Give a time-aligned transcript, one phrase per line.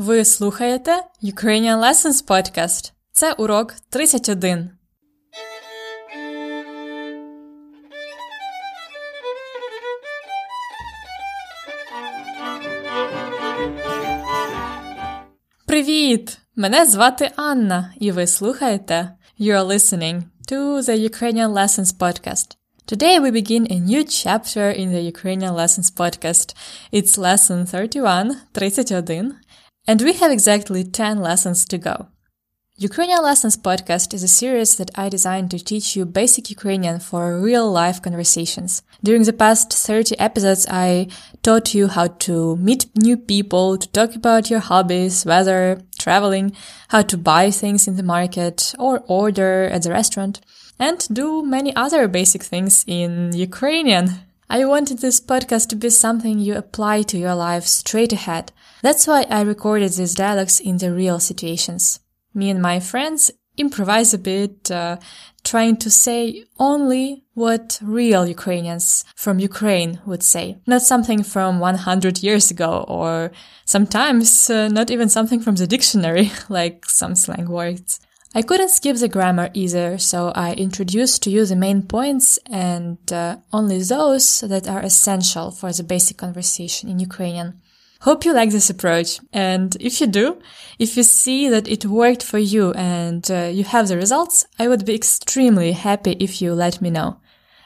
[0.00, 2.92] Ви слухаєте Ukrainian Lessons Podcast.
[3.12, 4.70] Це урок 31.
[15.66, 16.38] Привіт!
[16.56, 19.10] Мене звати Анна, і ви слухаєте
[19.40, 22.56] You are listening to the Ukrainian Lessons Podcast.
[22.92, 26.56] Today we begin a new chapter in the Ukrainian Lessons Podcast.
[26.92, 29.32] It's lesson 31, 31,
[29.87, 32.07] and we have exactly 10 lessons to go.
[32.77, 37.39] Ukrainian Lessons podcast is a series that I designed to teach you basic Ukrainian for
[37.39, 38.83] real life conversations.
[39.01, 41.07] During the past 30 episodes, I
[41.41, 46.51] taught you how to meet new people, to talk about your hobbies, weather, traveling,
[46.89, 50.41] how to buy things in the market or order at the restaurant,
[50.77, 54.19] and do many other basic things in Ukrainian.
[54.49, 58.51] I wanted this podcast to be something you apply to your life straight ahead.
[58.83, 61.99] That's why I recorded these dialogues in the real situations.
[62.33, 64.97] Me and my friends improvise a bit, uh,
[65.43, 72.21] trying to say only what real Ukrainians from Ukraine would say, not something from 100
[72.21, 73.31] years ago, or
[73.65, 77.99] sometimes uh, not even something from the dictionary, like some slang words.
[78.37, 82.97] I couldn't skip the grammar either, so I introduced to you the main points and
[83.09, 87.61] uh, only those that are essential for the basic conversation in Ukrainian.
[88.01, 89.21] Hope you like this approach.
[89.31, 90.37] And if you do,
[90.79, 94.67] if you see that it worked for you and uh, you have the results, I
[94.67, 97.21] would be extremely happy if you let me know.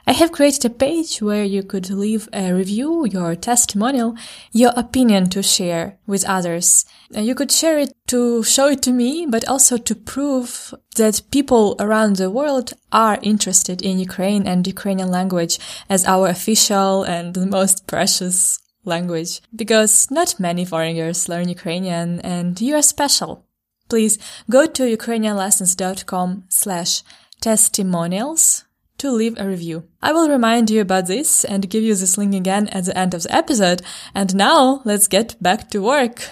[0.07, 4.15] I have created a page where you could leave a review, your testimonial,
[4.51, 6.85] your opinion to share with others.
[7.11, 11.75] You could share it to show it to me, but also to prove that people
[11.79, 17.85] around the world are interested in Ukraine and Ukrainian language as our official and most
[17.85, 19.41] precious language.
[19.55, 23.45] Because not many foreigners learn Ukrainian and you are special.
[23.89, 24.17] Please
[24.49, 27.03] go to ukrainianlessons.com slash
[27.41, 28.65] testimonials
[28.99, 29.83] to leave a review.
[30.01, 33.13] I will remind you about this and give you this link again at the end
[33.13, 33.81] of the episode.
[34.13, 36.29] And now let's get back to work.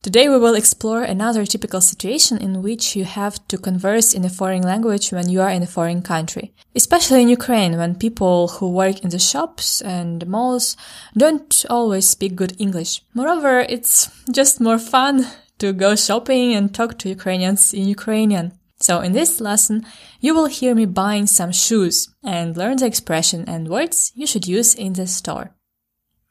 [0.00, 4.30] Today we will explore another typical situation in which you have to converse in a
[4.30, 6.54] foreign language when you are in a foreign country.
[6.74, 10.76] Especially in Ukraine when people who work in the shops and malls
[11.16, 13.02] don't always speak good English.
[13.12, 15.26] Moreover, it's just more fun
[15.58, 18.57] to go shopping and talk to Ukrainians in Ukrainian.
[18.79, 19.85] So in this lesson,
[20.19, 24.47] you will hear me buying some shoes and learn the expression and words you should
[24.47, 25.51] use in the store.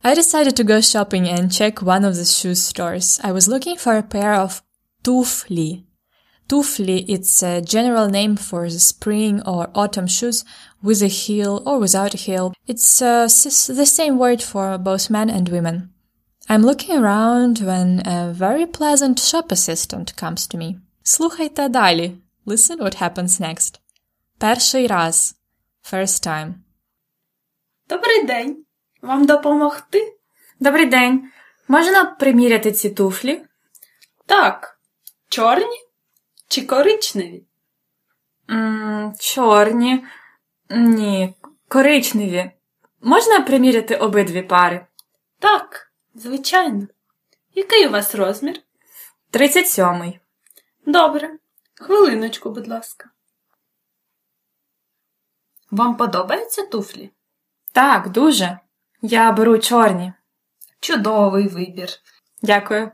[0.04, 3.20] I decided to go shopping and check one of the shoe stores.
[3.22, 4.62] I was looking for a pair of
[5.04, 5.84] tufli.
[6.48, 10.44] Tufli, it's a general name for the spring or autumn shoes
[10.82, 12.52] with a heel or without a heel.
[12.66, 15.90] It's uh, the same word for both men and women.
[16.48, 20.76] I'm looking around when a very pleasant shop assistant comes to me.
[21.02, 22.16] Слухайте далі.
[22.47, 23.79] Listen what happens next.
[24.37, 25.35] Перший раз.
[25.93, 26.53] First time.
[27.89, 28.65] Добрий день.
[29.01, 30.13] Вам допомогти?
[30.59, 31.29] Добрий день.
[31.67, 33.45] Можна приміряти ці туфлі?
[34.25, 34.79] Так.
[35.29, 35.77] Чорні
[36.47, 37.43] чи коричневі?
[38.49, 40.05] М, чорні.
[40.69, 41.35] Ні,
[41.67, 42.51] коричневі.
[43.01, 44.85] Можна приміряти обидві пари?
[45.39, 46.87] Так, звичайно.
[47.55, 48.61] Який у вас розмір?
[49.31, 50.13] 37.
[50.85, 51.37] Добре.
[51.79, 53.09] Хвилиночку, будь ласка.
[55.71, 57.11] Вам подобаються туфлі?
[57.71, 58.59] Так, дуже.
[59.01, 60.13] Я беру чорні.
[60.79, 61.89] Чудовий вибір.
[62.41, 62.91] Дякую.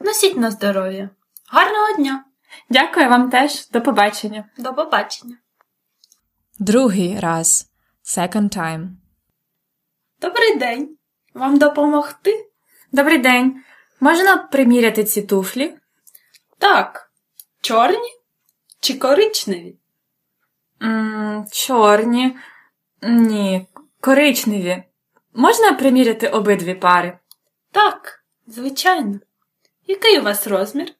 [0.00, 1.10] Носіть на здоров'я.
[1.48, 2.24] Гарного дня.
[2.70, 3.70] Дякую вам теж.
[3.70, 4.44] До побачення.
[4.58, 5.36] До побачення.
[6.58, 7.70] Другий раз.
[8.04, 8.88] Second time.
[10.20, 10.96] Добрий день.
[11.34, 12.50] Вам допомогти?
[12.92, 13.62] Добрий день.
[14.00, 15.78] Можна приміряти ці туфлі?
[16.58, 17.03] Так.
[17.64, 18.12] Чорні
[18.80, 19.76] чи коричневі?
[20.82, 22.36] М, чорні.
[23.02, 23.66] Ні,
[24.00, 24.82] коричневі.
[25.32, 27.18] Можна приміряти обидві пари?
[27.70, 29.20] Так, звичайно.
[29.86, 30.94] Який у вас розмір?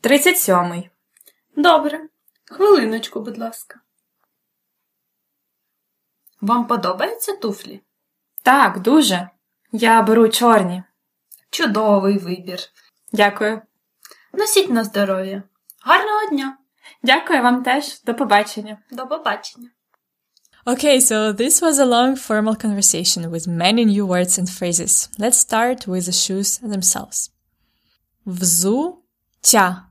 [0.00, 0.90] 37.
[1.56, 2.08] Добре.
[2.44, 3.80] Хвилиночку, будь ласка.
[6.40, 7.80] Вам подобаються туфлі?
[8.42, 9.28] Так, дуже.
[9.72, 10.82] Я беру чорні.
[11.50, 12.58] Чудовий вибір.
[13.12, 13.62] Дякую.
[14.32, 15.42] Носіть на здоров'я.
[15.85, 16.57] Гарного дня.
[17.03, 18.03] Дякую вам теж.
[18.03, 18.77] До побачення.
[18.91, 19.69] До побачення.
[20.65, 25.07] Okay, so this was a long formal conversation with many new words and phrases.
[25.17, 27.29] Let's start with the shoes themselves.
[28.25, 29.87] Взуття.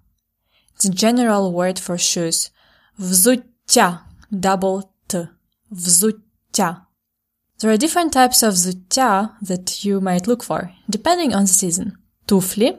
[0.75, 2.51] It's a general word for shoes.
[2.99, 4.01] Взуття.
[4.31, 5.29] Double T.
[5.71, 6.87] Взуття.
[7.59, 11.93] There are different types of взуття that you might look for, depending on the season.
[12.27, 12.79] Туфлі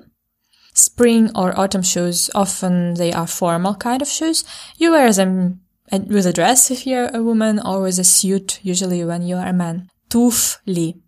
[0.74, 4.44] spring or autumn shoes, often they are formal kind of shoes.
[4.78, 5.62] You wear them
[5.92, 9.48] with a dress if you're a woman or with a suit, usually when you are
[9.48, 9.90] a man.
[10.10, 11.02] Туфли.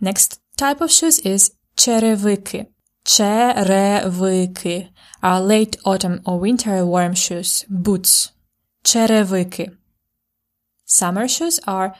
[0.00, 2.66] Next type of shoes is черевики.
[3.04, 4.88] Черевики
[5.22, 8.32] are late autumn or winter warm shoes, boots.
[8.84, 9.76] Черевики.
[10.84, 11.94] Summer shoes are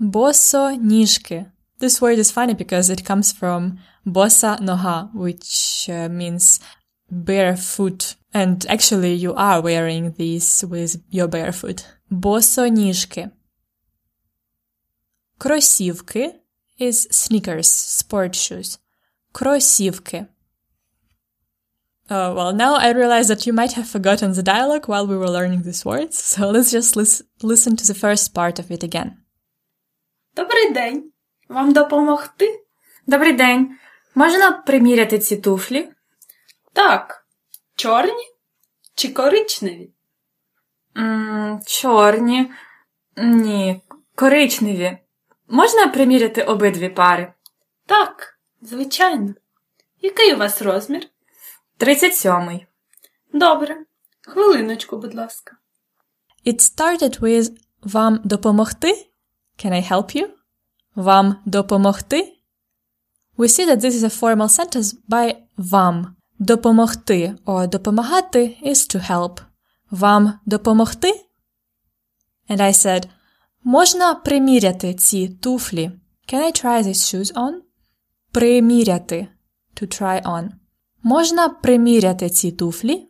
[0.00, 1.46] босоніжки.
[1.78, 6.60] This word is funny because it comes from bossa noha, which uh, means
[7.10, 8.16] barefoot.
[8.32, 11.84] And actually you are wearing these with your barefoot.
[12.10, 13.30] Босоніжки.
[15.38, 16.34] Кросівки
[16.80, 18.78] is sneakers, sport shoes.
[19.32, 20.26] Кросівки.
[22.08, 25.28] Oh, well, now I realize that you might have forgotten the dialogue while we were
[25.28, 29.16] learning these words, so let's just lis- listen to the first part of it again.
[30.36, 31.12] Добрий день.
[31.48, 32.46] Вам допомогти?
[33.06, 33.76] Добрий день.
[34.15, 35.91] Можна приміряти ці туфлі?
[36.73, 37.25] Так.
[37.75, 38.27] Чорні
[38.95, 39.91] чи коричневі?
[40.97, 42.51] м чорні.
[43.17, 43.81] Ні,
[44.15, 44.97] коричневі.
[45.47, 47.33] Можна приміряти обидві пари?
[47.85, 49.33] Так, звичайно.
[50.01, 51.07] Який у вас розмір?
[51.77, 52.59] 37.
[53.33, 53.77] Добре.
[54.21, 55.57] Хвилиночку, будь ласка.
[56.45, 59.07] It started with вам допомогти?
[59.63, 60.27] Can I help you?
[60.95, 62.37] Вам допомогти?
[63.41, 66.15] We see that this is a formal sentence by вам.
[66.39, 69.39] Допомогти or допомагати is to help.
[69.89, 71.11] Вам допомогти?
[72.49, 73.07] And I said,
[73.63, 75.91] можна приміряти ці туфлі?
[76.27, 77.53] Can I try these shoes on?
[78.31, 79.27] Приміряти.
[79.75, 80.49] To try on.
[81.03, 83.07] Можна приміряти ці туфлі?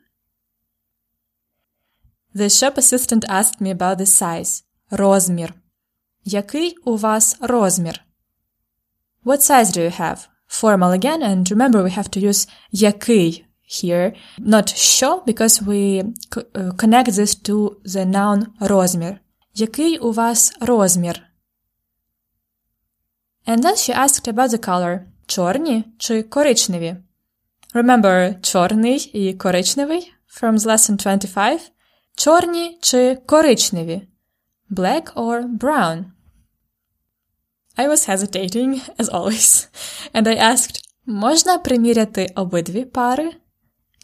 [2.35, 4.63] The shop assistant asked me about the size.
[4.89, 5.53] Розмір.
[6.23, 8.05] Який у вас розмір?
[9.24, 10.28] What size do you have?
[10.46, 16.02] Formal again, and remember we have to use який here, not що, because we
[16.36, 19.20] uh, connect this to the noun розмір.
[19.54, 21.22] Який у вас розмір?
[23.46, 25.00] And then she asked about the color.
[25.26, 26.96] Чорні чи коричневі?
[27.74, 31.72] Remember чорний і коричневий from lesson 25?
[32.16, 34.08] Чорні чи коричневі?
[34.70, 36.04] Black or brown?
[37.77, 39.67] I was hesitating, as always,
[40.13, 43.31] and I asked, можна приміряти обидві пари?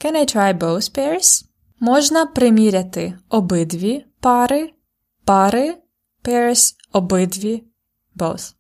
[0.04, 1.46] Can I try both pairs?
[1.80, 4.74] Можна приміряти обидві пари?
[5.26, 5.78] Пари,
[6.24, 7.64] pairs, обидві,
[8.16, 8.54] both.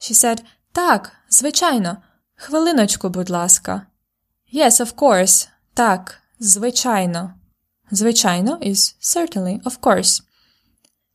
[0.00, 0.42] She said,
[0.72, 1.96] так, звичайно.
[2.34, 3.86] Хвилиночку, будь ласка.
[4.54, 5.48] Yes, of course.
[5.74, 7.34] Так, звичайно.
[7.90, 10.22] Звичайно is certainly, of course.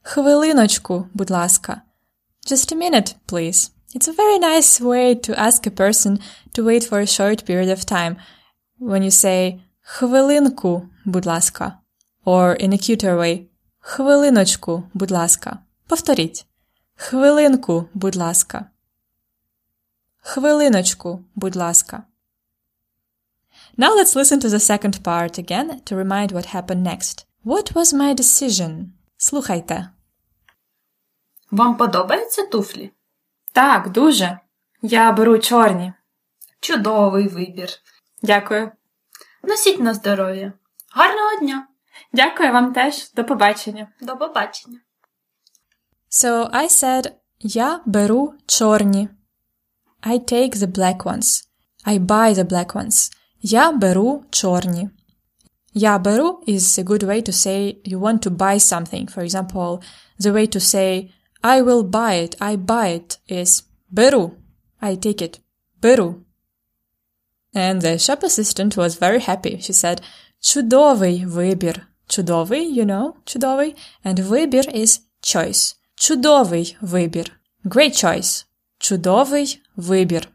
[0.01, 1.81] Хвилиночку, будь ласка.
[2.44, 3.70] Just a minute, please.
[3.94, 6.20] It's a very nice way to ask a person
[6.52, 8.16] to wait for a short period of time.
[8.78, 11.80] When you say хвилинку, будь ласка,
[12.24, 13.46] or in a cuter way,
[13.80, 15.58] хвилиночку, будь ласка.
[15.88, 16.46] Повторіть.
[16.96, 18.70] Хвилинку, будь ласка.
[20.22, 22.04] Хвилиночку, будь ласка.
[23.78, 27.24] Now let's listen to the second part again to remind what happened next.
[27.44, 28.92] What was my decision?
[29.16, 29.90] Слухайте.
[31.51, 32.91] Вам подобаються туфлі?
[33.53, 34.39] Так, дуже.
[34.81, 35.93] Я беру чорні.
[36.59, 37.69] Чудовий вибір.
[38.21, 38.71] Дякую.
[39.43, 40.53] Носіть на здоров'я.
[40.91, 41.67] Гарного дня.
[42.13, 43.13] Дякую вам теж.
[43.13, 43.87] До побачення.
[44.01, 44.79] До побачення.
[46.09, 49.09] So I said, я беру чорні.
[50.01, 51.47] I take the black ones.
[51.85, 53.11] I buy the black ones.
[53.41, 54.89] Я беру чорні.
[55.73, 59.15] Я беру is a good way to say you want to buy something.
[59.15, 59.81] For example,
[60.19, 61.09] the way to say
[61.42, 64.34] I will buy it, I buy it is беру.
[64.80, 65.40] I take it.
[65.80, 66.24] Беру.
[67.54, 69.58] And the shop assistant was very happy.
[69.60, 70.00] She said,
[70.40, 71.86] чудовий вибір.
[72.08, 73.74] Чудовий, you know, чудовий.
[74.04, 75.76] And вибір is choice.
[75.94, 77.32] Чудовий вибір.
[77.64, 78.44] Great choice.
[78.78, 80.28] Чудовий вибір.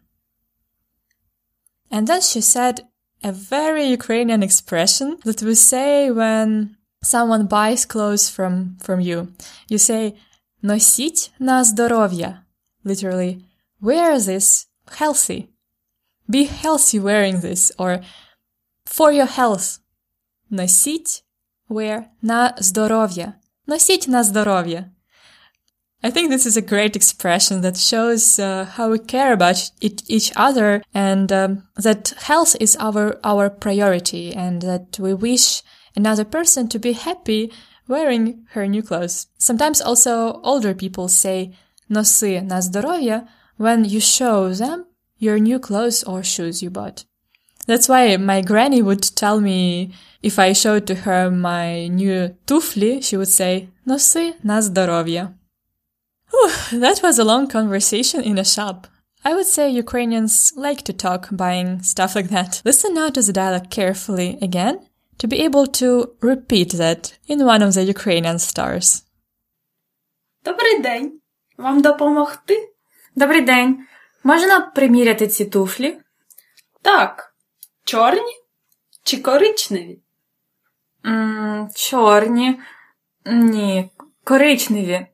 [1.91, 2.81] And then she said
[3.23, 9.27] a very Ukrainian expression that we say when someone buys clothes from, from you.
[9.67, 10.15] You say,
[10.65, 12.41] носіть на здоров'я.
[12.85, 13.41] Literally,
[13.81, 14.67] wear this
[15.00, 15.47] healthy.
[16.29, 18.03] Be healthy wearing this or
[18.85, 19.79] for your health.
[20.50, 21.23] Носіть,
[21.69, 23.33] wear на здоров'я.
[23.67, 24.91] Носіть на здоров'я.
[26.03, 30.01] I think this is a great expression that shows uh, how we care about it,
[30.07, 35.61] each other and um, that health is our, our priority and that we wish
[35.95, 37.53] another person to be happy
[37.88, 39.27] wearing her new clothes.
[39.38, 41.53] Sometimes also older people say
[41.89, 44.85] носи на здоров'я when you show them
[45.17, 47.05] your new clothes or shoes you bought.
[47.67, 53.03] That's why my granny would tell me if I showed to her my new туфли,
[53.03, 55.33] she would say, носи на здоров'я.
[56.31, 58.88] Whew, that was a long conversation in a shop.
[59.23, 62.61] I would say Ukrainians like to talk buying stuff like that.
[62.65, 64.79] Listen now to the dialogue carefully again
[65.18, 65.88] to be able to
[66.20, 69.02] repeat that in one of the Ukrainian stores.
[70.44, 71.20] Добрий день.
[71.58, 72.73] Вам допомогти?
[73.14, 73.87] Добрий день.
[74.25, 75.99] Можна приміряти ці туфлі?
[76.82, 77.35] Так.
[77.85, 78.32] Чорні
[79.02, 79.99] чи коричневі?
[81.06, 82.61] м чорні.
[83.26, 83.90] Ні,
[84.25, 85.06] коричневі.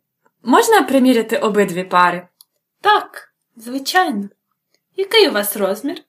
[0.42, 2.28] Можна приміряти обидві пари?
[2.80, 4.28] Так, звичайно.
[4.96, 6.02] Який у вас розмір?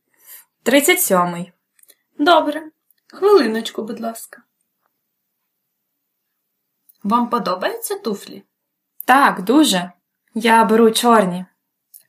[0.66, 1.52] 37-й.
[2.20, 2.70] Добре.
[3.14, 4.42] Хвилиночку, будь ласка.
[7.04, 8.44] Вам подобаються туфлі?
[9.06, 9.92] Так, дуже.
[10.34, 11.46] Я беру чорні.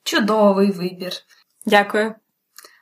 [0.02, 1.12] Чудовий вибір.
[1.66, 2.14] Дякую.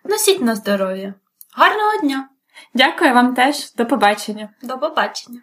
[0.04, 1.14] Носіть на здоров'я.
[1.52, 2.28] Гарного дня.
[2.74, 3.74] Дякую вам теж.
[3.74, 4.54] До побачення.
[4.62, 5.42] До побачення.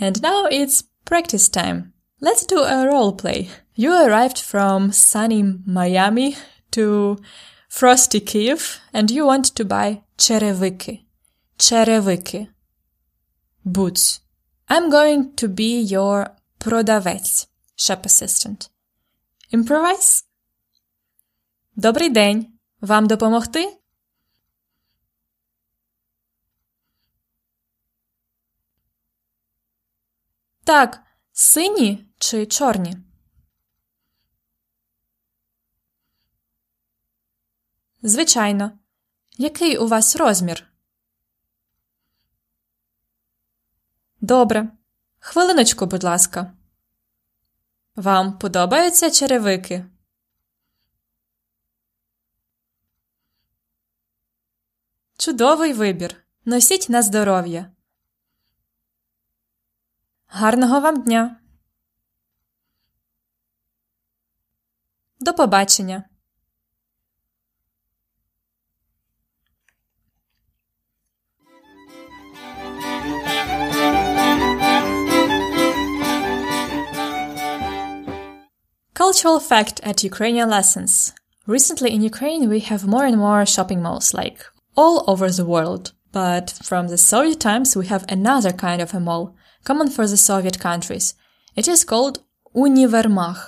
[0.00, 1.82] And now it's practice time.
[2.20, 3.50] Let's do a role play.
[3.77, 6.35] You arrived from sunny Miami
[6.71, 7.17] to
[7.69, 11.05] frosty Kiev and you want to buy черевики.
[11.57, 12.49] Черевики.
[13.65, 14.21] Boots.
[14.69, 18.69] I'm going to be your продавець, shop assistant.
[19.53, 20.23] Improvise.
[21.75, 22.53] Добрий день.
[22.81, 23.77] Вам допомогти?
[30.63, 31.03] Так,
[31.33, 32.97] сині чи чорні?
[38.02, 38.78] Звичайно.
[39.38, 40.66] Який у вас розмір?
[44.20, 44.68] Добре.
[45.18, 46.52] Хвилиночку, будь ласка.
[47.96, 49.86] Вам подобаються черевики?
[55.18, 56.24] Чудовий вибір.
[56.44, 57.72] Носіть на здоров'я.
[60.26, 61.40] Гарного вам дня.
[65.20, 66.04] До побачення.
[78.98, 81.14] Cultural fact at Ukrainian lessons.
[81.46, 84.44] Recently in Ukraine, we have more and more shopping malls, like
[84.76, 85.92] all over the world.
[86.10, 90.16] But from the Soviet times, we have another kind of a mall, common for the
[90.16, 91.14] Soviet countries.
[91.54, 92.24] It is called
[92.56, 93.38] Univermag.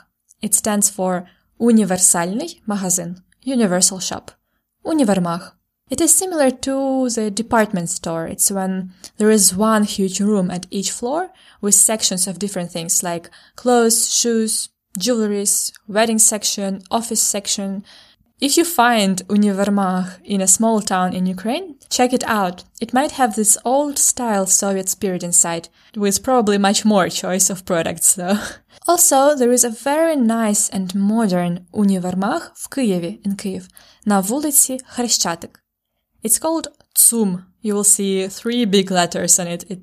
[0.41, 1.27] It stands for
[1.61, 4.31] Універсальний магазин, universal shop.
[4.87, 5.51] Univermag.
[5.91, 8.29] It is similar to the department store.
[8.29, 13.03] It's when there is one huge room at each floor with sections of different things
[13.03, 17.84] like clothes, shoes, jewelries, wedding section, office section.
[18.42, 22.66] If you find Univermach in a small town in Ukraine, check it out.
[22.82, 27.66] It might have this old style Soviet spirit inside, with probably much more choice of
[27.66, 28.40] products though.
[28.88, 33.68] Also, there is a very nice and modern Univermach в Києві, in Kyiv,
[34.06, 35.60] на вулиці Хрещатик.
[36.24, 37.44] It's called ЦУМ.
[37.64, 39.64] You will see three big letters on it.
[39.72, 39.80] it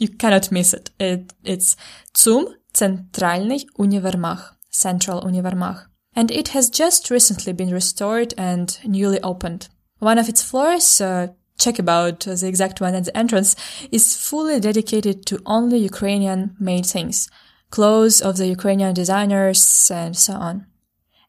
[0.00, 0.90] you cannot miss it.
[0.98, 1.76] it it's
[2.12, 9.69] ЦУМ, Центральный универмаг, Central Универмаг, and it has just recently been restored and newly opened.
[9.99, 11.27] One of its floors, uh,
[11.57, 13.55] check about the exact one at the entrance,
[13.93, 17.29] is fully dedicated to only Ukrainian made things,
[17.69, 20.65] clothes of the Ukrainian designers and so on.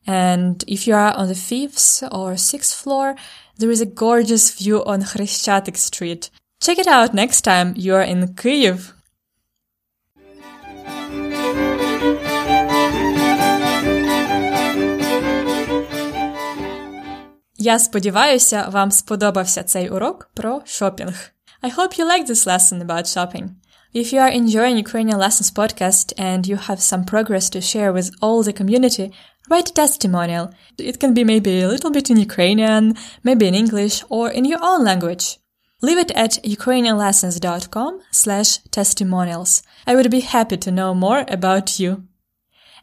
[0.04, 3.14] And if you are on the fifth or sixth floor,
[3.56, 6.30] there is a gorgeous view on Khreshchatyk Street.
[6.60, 8.95] Check it out next time you are in Kyiv.
[17.57, 21.13] Я сподіваюся, вам сподобався цей урок про шопінг.
[21.63, 23.49] I hope you like this lesson about shopping.
[23.93, 28.09] If you are enjoying Ukrainian Lessons podcast and you have some progress to share with
[28.21, 29.11] all the community,
[29.49, 30.45] write a testimonial.
[30.77, 32.95] It can be maybe a little bit in Ukrainian,
[33.27, 35.25] maybe in English, or in your own language.
[35.81, 39.51] Leave it at ukrainianlessons.com slash testimonials.
[39.85, 41.91] I would be happy to know more about you.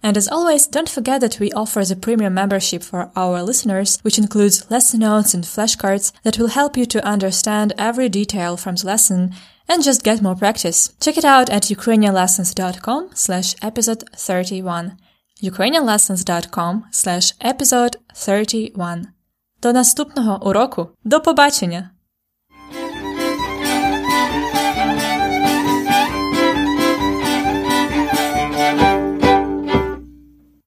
[0.02, 4.18] And as always, don't forget that we offer the premium membership for our listeners, which
[4.18, 8.86] includes lesson notes and flashcards that will help you to understand every detail from the
[8.86, 9.34] lesson
[9.68, 10.94] and just get more practice.
[11.00, 14.96] Check it out at ukrainianlessons.com slash episode 31.
[15.42, 19.08] ukrainianlessons.com slash episode 31.
[19.60, 20.90] До наступного уроку.
[21.04, 21.91] До побачення!